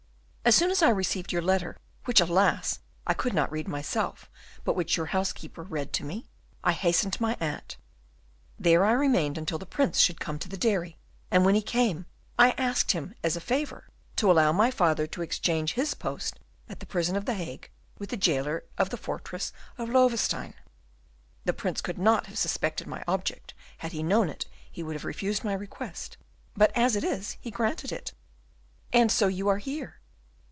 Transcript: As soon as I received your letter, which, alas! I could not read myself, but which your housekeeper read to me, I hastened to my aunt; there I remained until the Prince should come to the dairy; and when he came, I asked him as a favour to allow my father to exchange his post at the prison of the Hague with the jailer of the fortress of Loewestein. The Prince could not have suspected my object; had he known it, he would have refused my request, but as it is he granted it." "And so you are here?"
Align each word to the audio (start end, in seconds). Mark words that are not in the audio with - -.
As 0.43 0.55
soon 0.55 0.71
as 0.71 0.81
I 0.81 0.89
received 0.89 1.31
your 1.31 1.43
letter, 1.43 1.77
which, 2.05 2.19
alas! 2.19 2.79
I 3.05 3.13
could 3.13 3.33
not 3.33 3.51
read 3.51 3.67
myself, 3.69 4.29
but 4.65 4.75
which 4.75 4.97
your 4.97 5.05
housekeeper 5.05 5.61
read 5.61 5.93
to 5.93 6.03
me, 6.03 6.25
I 6.63 6.71
hastened 6.73 7.13
to 7.13 7.21
my 7.21 7.37
aunt; 7.39 7.77
there 8.59 8.83
I 8.83 8.91
remained 8.91 9.37
until 9.37 9.59
the 9.59 9.67
Prince 9.67 9.99
should 9.99 10.19
come 10.19 10.39
to 10.39 10.49
the 10.49 10.57
dairy; 10.57 10.97
and 11.29 11.45
when 11.45 11.53
he 11.53 11.61
came, 11.61 12.05
I 12.39 12.51
asked 12.57 12.91
him 12.91 13.13
as 13.23 13.35
a 13.35 13.39
favour 13.39 13.87
to 14.15 14.31
allow 14.31 14.51
my 14.51 14.71
father 14.71 15.05
to 15.07 15.21
exchange 15.21 15.73
his 15.73 15.93
post 15.93 16.39
at 16.67 16.79
the 16.81 16.87
prison 16.87 17.15
of 17.15 17.25
the 17.25 17.35
Hague 17.35 17.69
with 17.99 18.09
the 18.09 18.17
jailer 18.17 18.63
of 18.79 18.89
the 18.89 18.97
fortress 18.97 19.53
of 19.77 19.89
Loewestein. 19.89 20.55
The 21.45 21.53
Prince 21.53 21.81
could 21.81 21.99
not 21.99 22.25
have 22.25 22.37
suspected 22.37 22.87
my 22.87 23.03
object; 23.07 23.53
had 23.77 23.91
he 23.91 24.03
known 24.03 24.27
it, 24.27 24.47
he 24.69 24.81
would 24.81 24.95
have 24.95 25.05
refused 25.05 25.43
my 25.45 25.53
request, 25.53 26.17
but 26.55 26.75
as 26.75 26.95
it 26.95 27.03
is 27.05 27.37
he 27.39 27.51
granted 27.51 27.91
it." 27.91 28.13
"And 28.91 29.11
so 29.11 29.27
you 29.27 29.47
are 29.47 29.59
here?" 29.59 29.99